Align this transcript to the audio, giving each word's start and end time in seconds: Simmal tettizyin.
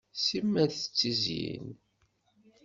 Simmal 0.23 0.69
tettizyin. 0.71 1.67